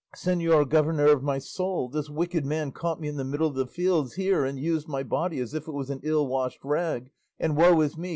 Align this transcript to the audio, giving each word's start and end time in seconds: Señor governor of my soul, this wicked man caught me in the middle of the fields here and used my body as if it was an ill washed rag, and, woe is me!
Señor 0.15 0.67
governor 0.67 1.05
of 1.05 1.21
my 1.21 1.37
soul, 1.37 1.87
this 1.87 2.09
wicked 2.09 2.43
man 2.43 2.71
caught 2.71 2.99
me 2.99 3.07
in 3.07 3.17
the 3.17 3.23
middle 3.23 3.45
of 3.45 3.53
the 3.53 3.67
fields 3.67 4.13
here 4.15 4.43
and 4.43 4.57
used 4.57 4.87
my 4.87 5.03
body 5.03 5.37
as 5.37 5.53
if 5.53 5.67
it 5.67 5.73
was 5.73 5.91
an 5.91 5.99
ill 6.01 6.25
washed 6.25 6.63
rag, 6.63 7.11
and, 7.39 7.55
woe 7.55 7.79
is 7.81 7.95
me! 7.95 8.09